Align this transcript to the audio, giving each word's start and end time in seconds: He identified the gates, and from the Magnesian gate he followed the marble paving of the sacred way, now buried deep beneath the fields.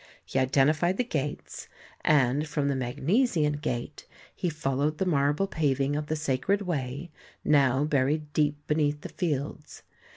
He 0.25 0.39
identified 0.39 0.97
the 0.97 1.03
gates, 1.03 1.67
and 2.03 2.47
from 2.47 2.69
the 2.69 2.75
Magnesian 2.75 3.57
gate 3.57 4.07
he 4.35 4.49
followed 4.49 4.97
the 4.97 5.05
marble 5.05 5.45
paving 5.45 5.95
of 5.95 6.07
the 6.07 6.15
sacred 6.15 6.63
way, 6.63 7.11
now 7.45 7.83
buried 7.83 8.33
deep 8.33 8.57
beneath 8.65 9.01
the 9.01 9.09
fields. 9.09 9.83